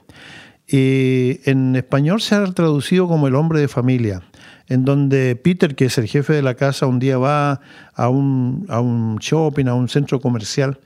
Y 0.67 1.41
en 1.47 1.75
español 1.75 2.21
se 2.21 2.33
ha 2.33 2.43
traducido 2.45 3.07
como 3.07 3.27
El 3.27 3.35
hombre 3.35 3.59
de 3.59 3.67
familia, 3.67 4.23
en 4.67 4.83
donde 4.83 5.35
Peter, 5.35 5.75
que 5.75 5.85
es 5.85 5.99
el 5.99 6.07
jefe 6.07 6.33
de 6.33 6.41
la 6.41 6.55
casa, 6.55 6.87
un 6.87 6.97
día 6.97 7.19
va 7.19 7.61
a 7.93 8.09
un, 8.09 8.65
a 8.67 8.79
un 8.79 9.17
shopping, 9.17 9.67
a 9.67 9.75
un 9.75 9.89
centro 9.89 10.19
comercial, 10.19 10.79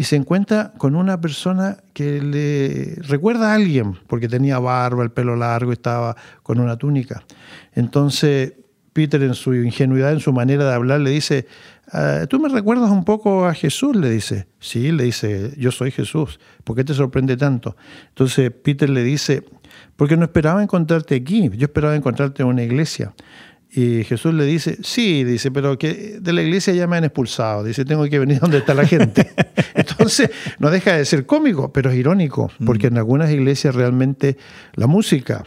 y 0.00 0.04
se 0.04 0.16
encuentra 0.16 0.72
con 0.78 0.96
una 0.96 1.20
persona 1.20 1.76
que 1.92 2.22
le 2.22 2.94
recuerda 3.06 3.52
a 3.52 3.54
alguien, 3.54 3.98
porque 4.06 4.28
tenía 4.28 4.58
barba, 4.58 5.02
el 5.02 5.10
pelo 5.10 5.36
largo, 5.36 5.72
estaba 5.72 6.16
con 6.42 6.58
una 6.58 6.78
túnica. 6.78 7.22
Entonces 7.74 8.54
Peter 8.94 9.22
en 9.22 9.34
su 9.34 9.54
ingenuidad, 9.54 10.12
en 10.12 10.20
su 10.20 10.32
manera 10.32 10.64
de 10.64 10.72
hablar, 10.72 11.02
le 11.02 11.10
dice, 11.10 11.46
ah, 11.92 12.20
¿tú 12.30 12.40
me 12.40 12.48
recuerdas 12.48 12.90
un 12.90 13.04
poco 13.04 13.44
a 13.44 13.52
Jesús? 13.52 13.94
Le 13.94 14.08
dice, 14.08 14.46
sí, 14.58 14.90
le 14.90 15.04
dice, 15.04 15.52
yo 15.58 15.70
soy 15.70 15.90
Jesús, 15.90 16.40
¿por 16.64 16.76
qué 16.76 16.82
te 16.82 16.94
sorprende 16.94 17.36
tanto? 17.36 17.76
Entonces 18.08 18.50
Peter 18.50 18.88
le 18.88 19.02
dice, 19.02 19.44
porque 19.96 20.16
no 20.16 20.24
esperaba 20.24 20.62
encontrarte 20.62 21.14
aquí, 21.14 21.50
yo 21.58 21.66
esperaba 21.66 21.94
encontrarte 21.94 22.42
en 22.42 22.48
una 22.48 22.62
iglesia. 22.62 23.12
Y 23.72 24.02
Jesús 24.02 24.34
le 24.34 24.44
dice, 24.44 24.78
sí, 24.82 25.22
dice, 25.22 25.52
pero 25.52 25.78
que 25.78 26.18
de 26.20 26.32
la 26.32 26.42
iglesia 26.42 26.74
ya 26.74 26.88
me 26.88 26.96
han 26.96 27.04
expulsado. 27.04 27.62
Dice, 27.62 27.84
tengo 27.84 28.04
que 28.08 28.18
venir 28.18 28.40
donde 28.40 28.58
está 28.58 28.74
la 28.74 28.84
gente. 28.84 29.30
Entonces, 29.74 30.30
no 30.58 30.70
deja 30.70 30.96
de 30.96 31.04
ser 31.04 31.24
cómico, 31.24 31.72
pero 31.72 31.90
es 31.90 31.96
irónico, 31.96 32.50
porque 32.66 32.88
en 32.88 32.98
algunas 32.98 33.30
iglesias 33.30 33.74
realmente 33.76 34.36
la 34.74 34.88
música, 34.88 35.44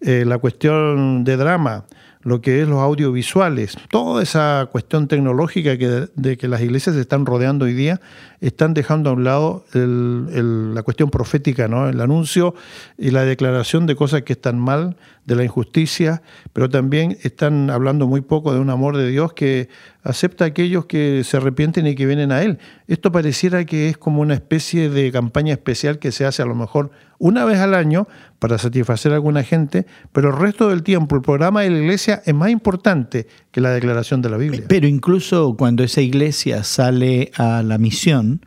eh, 0.00 0.24
la 0.26 0.38
cuestión 0.38 1.24
de 1.24 1.36
drama, 1.36 1.84
lo 2.26 2.40
que 2.40 2.60
es 2.60 2.66
los 2.66 2.80
audiovisuales, 2.80 3.76
toda 3.88 4.20
esa 4.20 4.68
cuestión 4.72 5.06
tecnológica 5.06 5.78
que, 5.78 6.08
de 6.12 6.36
que 6.36 6.48
las 6.48 6.60
iglesias 6.60 6.96
están 6.96 7.24
rodeando 7.24 7.66
hoy 7.66 7.72
día, 7.72 8.00
están 8.40 8.74
dejando 8.74 9.10
a 9.10 9.12
un 9.12 9.22
lado 9.22 9.64
la 9.72 10.82
cuestión 10.82 11.08
profética, 11.10 11.68
¿no? 11.68 11.88
el 11.88 12.00
anuncio 12.00 12.56
y 12.98 13.12
la 13.12 13.24
declaración 13.24 13.86
de 13.86 13.94
cosas 13.94 14.22
que 14.22 14.32
están 14.32 14.58
mal, 14.58 14.96
de 15.26 15.34
la 15.34 15.44
injusticia, 15.44 16.22
pero 16.52 16.68
también 16.68 17.18
están 17.22 17.68
hablando 17.70 18.06
muy 18.06 18.20
poco 18.20 18.54
de 18.54 18.60
un 18.60 18.70
amor 18.70 18.96
de 18.96 19.08
Dios 19.08 19.32
que 19.32 19.68
acepta 20.04 20.44
a 20.44 20.48
aquellos 20.48 20.86
que 20.86 21.22
se 21.24 21.36
arrepienten 21.36 21.86
y 21.88 21.96
que 21.96 22.06
vienen 22.06 22.30
a 22.30 22.42
Él. 22.42 22.58
Esto 22.86 23.10
pareciera 23.10 23.64
que 23.64 23.88
es 23.88 23.98
como 23.98 24.20
una 24.20 24.34
especie 24.34 24.88
de 24.88 25.10
campaña 25.10 25.52
especial 25.52 25.98
que 25.98 26.12
se 26.12 26.24
hace 26.24 26.42
a 26.42 26.46
lo 26.46 26.54
mejor 26.54 26.92
una 27.18 27.44
vez 27.44 27.58
al 27.58 27.74
año 27.74 28.06
para 28.38 28.58
satisfacer 28.58 29.12
a 29.12 29.16
alguna 29.16 29.42
gente, 29.42 29.86
pero 30.12 30.30
el 30.30 30.36
resto 30.36 30.68
del 30.68 30.84
tiempo 30.84 31.16
el 31.16 31.22
programa 31.22 31.62
de 31.62 31.70
la 31.70 31.78
iglesia 31.78 32.15
es 32.24 32.34
más 32.34 32.50
importante 32.50 33.26
que 33.50 33.60
la 33.60 33.70
declaración 33.70 34.22
de 34.22 34.30
la 34.30 34.36
Biblia. 34.36 34.64
Pero 34.68 34.86
incluso 34.86 35.56
cuando 35.56 35.82
esa 35.84 36.00
iglesia 36.00 36.64
sale 36.64 37.30
a 37.36 37.62
la 37.62 37.78
misión, 37.78 38.40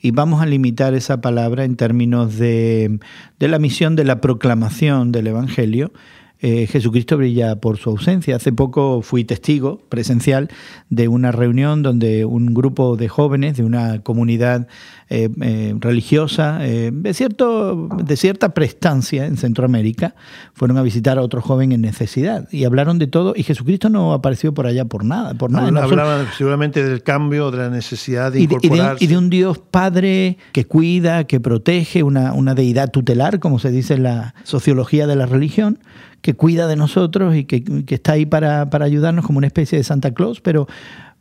y 0.00 0.10
vamos 0.10 0.40
a 0.42 0.46
limitar 0.46 0.94
esa 0.94 1.20
palabra 1.20 1.64
en 1.64 1.76
términos 1.76 2.36
de, 2.36 3.00
de 3.38 3.48
la 3.48 3.58
misión 3.58 3.96
de 3.96 4.04
la 4.04 4.20
proclamación 4.20 5.10
del 5.10 5.26
Evangelio, 5.28 5.92
eh, 6.40 6.66
Jesucristo 6.66 7.16
brilla 7.16 7.56
por 7.56 7.78
su 7.78 7.90
ausencia. 7.90 8.36
Hace 8.36 8.52
poco 8.52 9.00
fui 9.00 9.24
testigo 9.24 9.80
presencial 9.88 10.48
de 10.90 11.08
una 11.08 11.32
reunión 11.32 11.82
donde 11.82 12.26
un 12.26 12.52
grupo 12.52 12.96
de 12.96 13.08
jóvenes 13.08 13.56
de 13.56 13.64
una 13.64 14.02
comunidad 14.02 14.68
eh, 15.08 15.28
eh, 15.40 15.74
religiosa 15.78 16.58
de, 16.58 17.14
cierto, 17.14 17.88
de 18.02 18.16
cierta 18.16 18.54
prestancia 18.54 19.26
en 19.26 19.36
Centroamérica 19.36 20.14
fueron 20.54 20.78
a 20.78 20.82
visitar 20.82 21.18
a 21.18 21.22
otro 21.22 21.40
joven 21.40 21.72
en 21.72 21.80
necesidad 21.80 22.48
y 22.50 22.64
hablaron 22.64 22.98
de 22.98 23.06
todo 23.06 23.34
y 23.36 23.42
Jesucristo 23.42 23.88
no 23.88 24.12
apareció 24.12 24.52
por 24.54 24.66
allá 24.66 24.84
por 24.84 25.04
nada. 25.04 25.34
Por 25.34 25.50
nada 25.50 25.70
no, 25.70 25.80
hablaban 25.80 26.26
seguramente 26.36 26.82
del 26.82 27.02
cambio, 27.02 27.50
de 27.50 27.58
la 27.58 27.70
necesidad 27.70 28.32
de 28.32 28.42
incorporarse. 28.42 29.04
Y 29.04 29.08
de, 29.08 29.16
un 29.16 29.30
Dios 29.30 29.58
Padre 29.58 30.38
que 30.52 30.64
cuida, 30.64 31.24
que 31.24 31.40
protege, 31.40 32.02
una, 32.02 32.32
una 32.32 32.54
deidad 32.54 32.90
tutelar, 32.90 33.38
como 33.38 33.58
se 33.58 33.70
dice 33.70 33.94
en 33.94 34.04
la 34.04 34.34
sociología 34.44 35.06
de 35.06 35.16
la 35.16 35.26
religión, 35.26 35.78
que 36.26 36.34
cuida 36.34 36.66
de 36.66 36.74
nosotros 36.74 37.36
y 37.36 37.44
que, 37.44 37.62
está 37.94 38.12
ahí 38.12 38.26
para, 38.26 38.68
ayudarnos 38.80 39.24
como 39.24 39.38
una 39.38 39.46
especie 39.46 39.78
de 39.78 39.84
Santa 39.84 40.12
Claus, 40.12 40.40
pero 40.40 40.66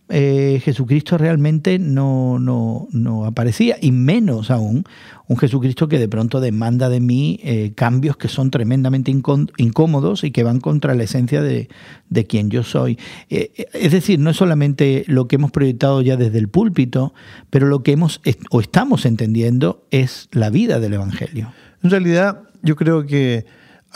eh, 0.08 0.62
Jesucristo 0.64 1.18
realmente 1.18 1.80
no, 1.80 2.38
no, 2.40 3.26
aparecía, 3.26 3.78
y 3.82 3.92
menos 3.92 4.52
aún 4.52 4.84
un 5.28 5.38
Jesucristo 5.38 5.88
que 5.88 5.98
de 5.98 6.08
pronto 6.08 6.40
demanda 6.40 6.90
de 6.90 7.00
mí 7.00 7.40
eh, 7.44 7.72
cambios 7.74 8.16
que 8.16 8.28
son 8.28 8.52
tremendamente 8.52 9.10
incómodos 9.10 10.24
y 10.24 10.30
que 10.30 10.44
van 10.44 10.60
contra 10.60 10.94
la 10.94 11.04
esencia 11.04 11.42
de, 11.42 11.68
quien 12.28 12.52
yo 12.52 12.62
soy. 12.62 13.00
Eh, 13.32 13.68
es 13.74 13.92
decir, 13.92 14.20
no 14.20 14.30
es 14.30 14.38
solamente 14.38 15.06
lo 15.08 15.28
que 15.28 15.38
hemos 15.38 15.52
proyectado 15.52 16.04
ya 16.04 16.18
desde 16.18 16.38
el 16.38 16.50
púlpito, 16.50 17.16
pero 17.50 17.66
lo 17.66 17.82
que 17.82 17.94
hemos 17.94 18.22
o 18.52 18.62
estamos 18.62 19.08
entendiendo 19.08 19.88
es 19.90 20.30
la 20.32 20.52
vida 20.52 20.80
del 20.80 20.94
Evangelio. 20.94 21.52
En 21.82 21.90
realidad, 21.90 22.42
yo 22.62 22.76
creo 22.76 23.08
que 23.08 23.46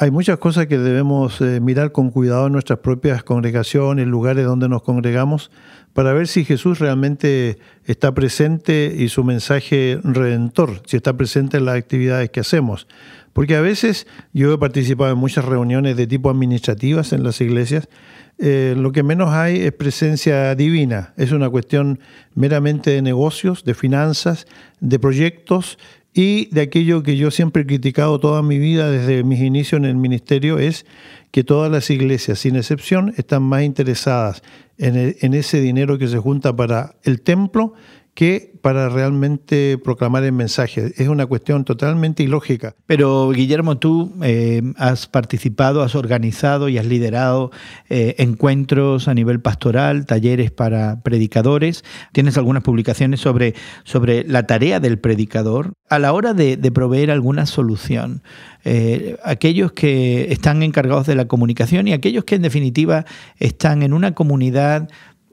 hay 0.02 0.12
muchas 0.12 0.38
cosas 0.38 0.68
que 0.68 0.78
debemos 0.78 1.42
eh, 1.42 1.60
mirar 1.60 1.92
con 1.92 2.10
cuidado 2.10 2.48
en 2.48 2.54
nuestras 2.54 2.80
propias 2.80 3.22
congregaciones, 3.22 4.08
lugares 4.08 4.46
donde 4.46 4.70
nos 4.70 4.82
congregamos, 4.82 5.52
para 5.92 6.14
ver 6.14 6.30
si 6.30 6.46
Jesús 6.46 6.80
realmente 6.80 7.60
está 7.84 8.14
presente 8.14 8.96
y 8.98 9.10
su 9.10 9.26
mensaje 9.26 10.00
redentor, 10.02 10.82
si 10.86 10.96
está 10.96 11.18
presente 11.18 11.58
en 11.58 11.66
las 11.66 11.76
actividades 11.76 12.30
que 12.30 12.40
hacemos. 12.40 12.88
Porque 13.34 13.58
a 13.58 13.62
veces 13.62 14.08
yo 14.32 14.54
he 14.54 14.58
participado 14.58 15.12
en 15.12 15.18
muchas 15.18 15.44
reuniones 15.44 15.98
de 15.98 16.08
tipo 16.08 16.30
administrativas 16.30 17.12
en 17.12 17.24
las 17.24 17.42
iglesias, 17.42 17.90
eh, 18.38 18.76
lo 18.78 18.94
que 18.94 19.04
menos 19.04 19.34
hay 19.34 19.60
es 19.60 19.74
presencia 19.74 20.56
divina, 20.56 21.14
es 21.18 21.34
una 21.34 21.50
cuestión 21.50 22.00
meramente 22.36 22.92
de 22.92 23.02
negocios, 23.02 23.66
de 23.66 23.74
finanzas, 23.74 24.48
de 24.80 24.98
proyectos 24.98 25.78
y 26.20 26.50
de 26.52 26.60
aquello 26.60 27.02
que 27.02 27.16
yo 27.16 27.32
siempre 27.32 27.62
he 27.62 27.66
criticado 27.66 28.20
toda 28.20 28.42
mi 28.42 28.60
vida 28.60 28.92
desde 28.92 29.24
mis 29.24 29.40
inicios 29.40 29.80
en 29.80 29.86
el 29.86 29.96
ministerio 29.96 30.60
es 30.60 30.86
que 31.32 31.46
todas 31.46 31.72
las 31.72 31.90
iglesias, 31.90 32.40
sin 32.40 32.58
excepción, 32.58 33.14
están 33.16 33.44
más 33.44 33.64
interesadas 33.64 34.44
en, 34.78 35.16
en 35.18 35.34
ese 35.34 35.62
dinero 35.62 35.98
que 35.98 36.10
se 36.10 36.18
junta 36.18 36.54
para 36.54 36.96
el 37.04 37.22
templo 37.22 37.74
que 38.20 38.52
para 38.62 38.90
realmente 38.90 39.78
proclamar 39.78 40.26
el 40.26 40.34
mensaje. 40.34 40.92
Es 40.98 41.08
una 41.08 41.26
cuestión 41.26 41.64
totalmente 41.64 42.22
ilógica. 42.22 42.76
Pero 42.86 43.30
Guillermo, 43.32 43.78
tú 43.78 44.14
eh, 44.22 44.62
has 44.76 45.08
participado, 45.08 45.84
has 45.84 45.96
organizado 45.96 46.68
y 46.68 46.78
has 46.78 46.86
liderado 46.86 47.52
eh, 47.88 48.16
encuentros 48.18 49.08
a 49.08 49.14
nivel 49.14 49.40
pastoral, 49.40 50.06
talleres 50.06 50.52
para 50.52 51.02
predicadores. 51.02 51.86
Tienes 52.12 52.38
algunas 52.38 52.62
publicaciones 52.62 53.22
sobre, 53.22 53.54
sobre 53.86 54.26
la 54.26 54.46
tarea 54.46 54.82
del 54.82 55.00
predicador 55.00 55.72
a 55.90 55.98
la 55.98 56.12
hora 56.12 56.34
de, 56.34 56.58
proveer 56.74 57.12
alguna 57.12 57.46
solución. 57.46 58.22
Eh, 58.66 59.18
aquellos 59.24 59.72
que 59.72 60.32
están 60.34 60.62
encargados 60.62 61.08
de 61.08 61.16
la 61.16 61.30
comunicación 61.30 61.88
y 61.88 61.94
aquellos 61.94 62.26
que 62.26 62.36
en 62.36 62.42
definitiva 62.42 63.06
están 63.38 63.82
en 63.82 63.94
una 63.94 64.14
comunidad 64.14 64.90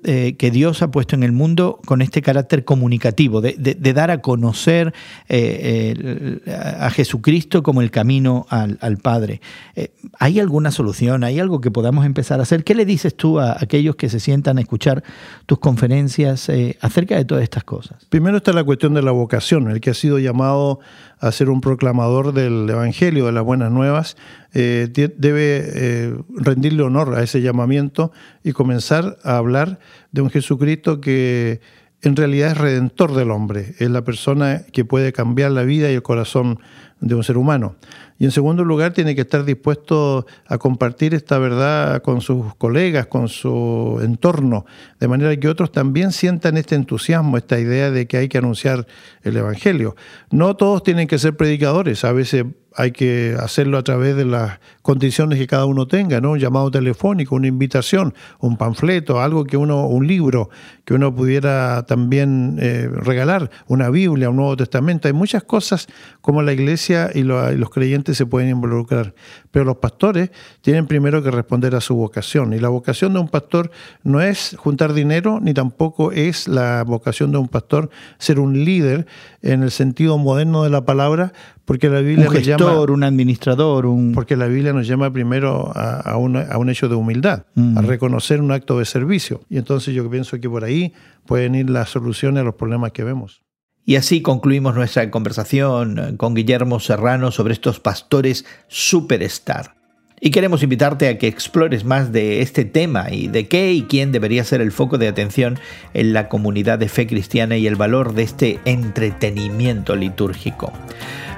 eh, 0.09 0.37
que 0.39 0.53
Dios 0.53 0.83
ha 0.83 0.93
puesto 0.93 1.17
en 1.17 1.25
el 1.25 1.33
mundo 1.33 1.81
con 1.85 2.01
este 2.01 2.23
carácter 2.23 2.65
comunicativo, 2.65 3.41
de, 3.41 3.75
dar 3.93 4.13
a 4.13 4.21
conocer 4.23 4.95
eh, 5.29 6.39
a 6.81 6.89
Jesucristo 6.91 7.65
como 7.65 7.83
el 7.83 7.91
camino 7.91 8.47
al, 8.49 8.99
Padre. 8.99 9.41
Eh, 9.75 9.91
¿Hay 10.21 10.39
alguna 10.39 10.71
solución? 10.71 11.25
¿Hay 11.25 11.41
algo 11.41 11.61
que 11.61 11.73
podamos 11.73 12.07
empezar 12.07 12.39
a 12.39 12.45
hacer? 12.45 12.63
¿Qué 12.63 12.77
le 12.77 12.85
dices 12.85 13.17
tú 13.17 13.41
a 13.41 13.57
aquellos 13.59 13.97
que 13.97 14.09
se 14.09 14.21
sientan 14.21 14.59
a 14.59 14.61
escuchar 14.61 15.03
tus 15.45 15.59
conferencias 15.59 16.53
acerca 16.81 17.17
de 17.17 17.25
todas 17.25 17.43
estas 17.43 17.65
cosas? 17.65 18.07
Primero 18.09 18.37
está 18.37 18.53
la 18.53 18.63
cuestión 18.63 18.95
de 18.95 19.03
la 19.03 19.11
vocación, 19.11 19.69
el 19.73 19.81
que 19.81 19.91
ha 19.91 19.95
sido 19.95 20.21
llamado 20.21 20.79
a 21.19 21.33
ser 21.33 21.49
un 21.49 21.61
proclamador 21.61 22.33
del 22.33 22.69
Evangelio, 22.69 23.27
de 23.27 23.33
las 23.33 23.45
buenas 23.45 23.73
nuevas, 23.73 24.17
eh, 24.53 24.89
debe 24.93 25.63
eh, 25.65 26.15
rendirle 26.29 26.83
honor 26.83 27.15
a 27.15 27.23
ese 27.23 27.41
llamamiento 27.41 28.13
y 28.45 28.53
comenzar 28.53 29.19
a 29.25 29.37
hablar 29.37 29.79
de 30.13 30.23
un 30.23 30.31
Jesucristo 30.31 31.01
que 31.01 31.61
en 32.03 32.17
realidad 32.17 32.53
es 32.53 32.59
redentor 32.59 33.15
del 33.15 33.31
hombre, 33.31 33.75
es 33.79 33.91
la 33.91 34.05
persona 34.05 34.63
que 34.73 34.85
puede 34.85 35.13
cambiar 35.13 35.51
la 35.51 35.63
vida 35.63 35.91
y 35.91 35.95
el 35.95 36.03
corazón 36.03 36.61
de 37.01 37.15
un 37.15 37.25
ser 37.25 37.37
humano. 37.37 37.77
Y 38.19 38.25
en 38.25 38.31
segundo 38.31 38.65
lugar, 38.65 38.93
tiene 38.93 39.15
que 39.15 39.23
estar 39.23 39.45
dispuesto 39.45 40.27
a 40.47 40.59
compartir 40.59 41.15
esta 41.15 41.39
verdad 41.39 42.03
con 42.03 42.21
sus 42.21 42.55
colegas, 42.55 43.07
con 43.07 43.29
su 43.29 44.01
entorno, 44.03 44.65
de 44.99 45.09
manera 45.09 45.37
que 45.37 45.49
otros 45.49 45.71
también 45.71 46.13
sientan 46.13 46.57
este 46.57 46.75
entusiasmo, 46.75 47.37
esta 47.37 47.59
idea 47.59 47.91
de 47.91 48.07
que 48.07 48.17
hay 48.17 48.29
que 48.29 48.39
anunciar 48.39 48.87
el 49.23 49.37
Evangelio. 49.37 49.97
No 50.31 50.57
todos 50.57 50.83
tienen 50.83 51.09
que 51.09 51.19
ser 51.19 51.37
predicadores, 51.37 52.05
a 52.05 52.13
veces 52.13 52.47
hay 52.77 52.93
que 52.93 53.35
hacerlo 53.41 53.79
a 53.79 53.83
través 53.83 54.17
de 54.17 54.27
las 54.27 54.61
condiciones 54.83 55.39
que 55.39 55.47
cada 55.47 55.65
uno 55.65 55.89
tenga, 55.89 56.21
¿no? 56.21 56.33
Un 56.33 56.39
llamado 56.39 56.71
telefónico, 56.71 57.35
una 57.35 57.47
invitación, 57.47 58.15
un 58.39 58.59
panfleto, 58.59 59.21
algo 59.21 59.45
que 59.45 59.57
uno, 59.57 59.87
un 59.87 60.07
libro 60.07 60.51
que 60.85 60.93
uno 60.93 61.15
pudiera 61.15 61.87
también 61.87 62.59
eh, 62.61 62.89
regalar, 62.93 63.51
una 63.67 63.89
Biblia, 63.89 64.29
un 64.29 64.37
Nuevo 64.37 64.57
Testamento. 64.57 65.09
Hay 65.09 65.15
muchas 65.15 65.43
cosas 65.43 65.89
como 66.21 66.43
la 66.43 66.53
iglesia 66.53 67.11
y 67.15 67.23
los 67.23 67.71
creyentes 67.71 68.06
se 68.15 68.27
pueden 68.27 68.51
involucrar. 68.51 69.15
Pero 69.51 69.65
los 69.65 69.77
pastores 69.77 70.31
tienen 70.61 70.87
primero 70.87 71.23
que 71.23 71.31
responder 71.31 71.75
a 71.75 71.81
su 71.81 71.95
vocación. 71.95 72.53
Y 72.53 72.59
la 72.59 72.69
vocación 72.69 73.13
de 73.13 73.21
un 73.21 73.29
pastor 73.29 73.71
no 74.03 74.21
es 74.21 74.57
juntar 74.59 74.93
dinero, 74.93 75.39
ni 75.41 75.55
tampoco 75.55 76.13
es 76.13 76.49
la 76.49 76.85
vocación 76.85 77.33
de 77.33 77.39
un 77.39 77.49
pastor 77.49 77.91
ser 78.19 78.39
un 78.39 78.65
líder 78.65 79.07
en 79.43 79.63
el 79.63 79.71
sentido 79.71 80.19
moderno 80.19 80.65
de 80.65 80.71
la 80.71 80.85
palabra, 80.85 81.33
porque 81.65 81.89
la 81.89 82.01
Biblia 82.01 82.29
un 82.29 82.35
gestor, 82.35 82.91
un 82.91 83.03
administrador, 83.03 83.87
un... 83.87 84.13
Porque 84.13 84.37
la 84.37 84.47
Biblia 84.47 84.73
nos 84.73 84.87
llama 84.87 85.13
primero 85.13 85.73
a, 85.75 86.17
un, 86.17 86.71
hecho 86.71 86.89
de 86.89 86.95
humildad, 86.95 87.47
a 87.57 87.61
mm. 87.61 87.87
reconocer 87.87 88.41
un 88.41 88.53
acto 88.53 88.79
de 88.79 88.85
servicio. 88.85 89.43
Y 89.49 89.59
entonces 89.59 89.95
yo 89.95 90.09
pienso 90.09 90.41
que 90.41 90.49
por 90.49 90.65
ahí 90.65 90.93
pueden 91.27 91.55
ir 91.55 91.71
las 91.71 91.91
soluciones 91.91 92.43
a 92.43 92.45
los 92.45 92.55
problemas 92.55 92.93
que 92.93 93.05
vemos. 93.05 93.46
Y 93.87 93.95
así 93.95 94.21
concluimos 94.21 94.75
nuestra 94.75 95.11
conversación 95.13 96.17
con 96.17 96.35
Guillermo 96.35 96.81
Serrano 96.81 97.31
sobre 97.31 97.55
estos 97.55 97.79
pastores 97.79 98.45
superstar. 98.67 99.77
Y 100.21 100.31
queremos 100.31 100.63
invitarte 100.63 101.09
a 101.09 101.19
que 101.19 101.29
explores 101.29 101.85
más 101.85 102.11
de 102.11 102.41
este 102.41 102.65
tema 102.65 103.13
y 103.13 103.29
de 103.29 103.47
qué 103.47 103.73
y 103.73 103.83
quién 103.83 104.11
debería 104.11 104.45
ser 104.45 104.61
el 104.61 104.73
foco 104.73 104.99
de 104.99 105.07
atención 105.07 105.59
en 105.95 106.13
la 106.15 106.29
comunidad 106.29 106.81
de 106.81 106.89
fe 106.89 107.07
cristiana 107.07 107.59
y 107.59 107.67
el 107.67 107.77
valor 107.77 108.15
de 108.15 108.25
este 108.25 108.59
entretenimiento 108.65 109.95
litúrgico. 109.95 110.73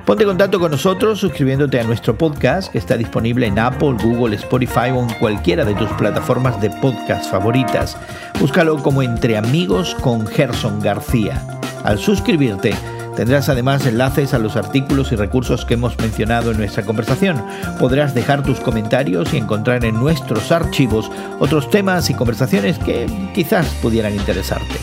Ponte 0.07 0.23
en 0.23 0.31
contacto 0.31 0.59
con 0.59 0.71
nosotros 0.71 1.19
suscribiéndote 1.19 1.81
a 1.81 1.85
nuestro 1.85 2.17
podcast 2.17 2.73
que 2.73 2.79
está 2.79 2.97
disponible 2.97 3.47
en 3.47 3.59
Apple, 3.59 3.97
Google, 4.03 4.37
Spotify 4.37 4.91
o 4.95 5.03
en 5.03 5.13
cualquiera 5.19 5.67
de 5.67 5.75
tus 5.75 5.91
plataformas 5.95 6.59
de 6.63 6.71
podcast 6.71 7.31
favoritas. 7.31 7.99
Búscalo 8.41 8.83
como 8.83 9.03
Entre 9.03 9.37
Amigos 9.37 9.95
con 9.97 10.27
Gerson 10.27 10.81
García. 10.81 11.58
Al 11.85 11.99
suscribirte, 11.99 12.75
Tendrás 13.19 13.49
además 13.49 13.85
enlaces 13.85 14.33
a 14.33 14.39
los 14.39 14.55
artículos 14.55 15.11
y 15.11 15.17
recursos 15.17 15.65
que 15.65 15.75
hemos 15.75 15.99
mencionado 15.99 16.53
en 16.53 16.59
nuestra 16.59 16.85
conversación. 16.85 17.45
Podrás 17.81 18.15
dejar 18.15 18.45
tus 18.45 18.61
comentarios 18.61 19.35
y 19.35 19.39
encontrar 19.39 19.85
en 19.85 19.97
nuestros 19.97 20.53
archivos 20.53 21.11
otros 21.41 21.69
temas 21.69 22.11
y 22.11 22.15
conversaciones 22.15 22.79
que 22.79 23.09
quizás 23.35 23.67
pudieran 23.83 24.15
interesarte. 24.15 24.77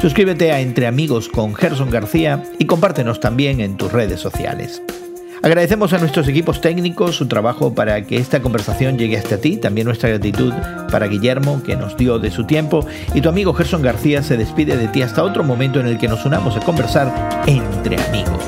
Suscríbete 0.00 0.52
a 0.52 0.60
Entre 0.60 0.86
Amigos 0.86 1.28
con 1.28 1.52
Gerson 1.52 1.90
García 1.90 2.44
y 2.60 2.66
compártenos 2.66 3.18
también 3.18 3.60
en 3.60 3.76
tus 3.76 3.90
redes 3.90 4.20
sociales. 4.20 4.80
Agradecemos 5.42 5.94
a 5.94 5.98
nuestros 5.98 6.28
equipos 6.28 6.60
técnicos 6.60 7.16
su 7.16 7.26
trabajo 7.26 7.74
para 7.74 8.02
que 8.02 8.18
esta 8.18 8.42
conversación 8.42 8.98
llegue 8.98 9.16
hasta 9.16 9.38
ti, 9.38 9.56
también 9.56 9.86
nuestra 9.86 10.10
gratitud 10.10 10.52
para 10.92 11.06
Guillermo 11.06 11.62
que 11.62 11.76
nos 11.76 11.96
dio 11.96 12.18
de 12.18 12.30
su 12.30 12.44
tiempo 12.44 12.86
y 13.14 13.22
tu 13.22 13.30
amigo 13.30 13.54
Gerson 13.54 13.80
García 13.80 14.22
se 14.22 14.36
despide 14.36 14.76
de 14.76 14.88
ti 14.88 15.00
hasta 15.00 15.24
otro 15.24 15.42
momento 15.42 15.80
en 15.80 15.86
el 15.86 15.96
que 15.96 16.08
nos 16.08 16.26
unamos 16.26 16.56
a 16.56 16.60
conversar 16.60 17.42
entre 17.46 17.96
amigos. 18.02 18.44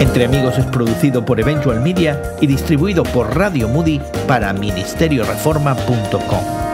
Entre 0.00 0.24
Amigos 0.24 0.58
es 0.58 0.66
producido 0.66 1.24
por 1.24 1.38
Eventual 1.38 1.80
Media 1.80 2.20
y 2.40 2.48
distribuido 2.48 3.04
por 3.04 3.36
Radio 3.36 3.68
Moody 3.68 4.00
para 4.26 4.52
ministerioreforma.com. 4.52 6.67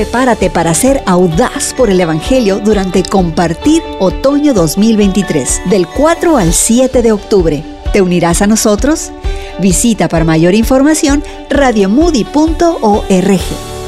Prepárate 0.00 0.48
para 0.48 0.72
ser 0.72 1.02
audaz 1.04 1.74
por 1.74 1.90
el 1.90 2.00
Evangelio 2.00 2.58
durante 2.58 3.02
Compartir 3.02 3.82
Otoño 3.98 4.54
2023, 4.54 5.60
del 5.68 5.86
4 5.86 6.38
al 6.38 6.54
7 6.54 7.02
de 7.02 7.12
octubre. 7.12 7.62
¿Te 7.92 8.00
unirás 8.00 8.40
a 8.40 8.46
nosotros? 8.46 9.12
Visita 9.58 10.08
para 10.08 10.24
mayor 10.24 10.54
información 10.54 11.22
radiomoody.org. 11.50 13.79